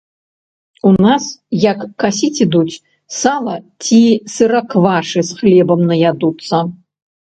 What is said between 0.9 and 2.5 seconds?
У нас, як касіць